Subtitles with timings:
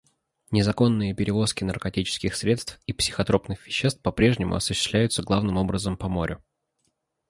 [0.49, 6.43] Незаконные перевозки наркотических средств и психотропных веществ по-прежнему осуществляются главным образом по морю.